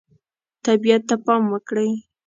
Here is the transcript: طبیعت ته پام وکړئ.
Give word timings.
طبیعت 0.65 1.01
ته 1.09 1.15
پام 1.25 1.41
وکړئ. 1.53 1.91